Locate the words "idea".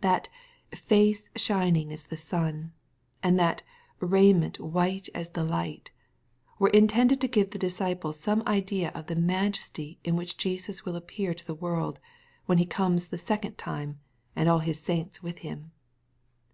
8.46-8.92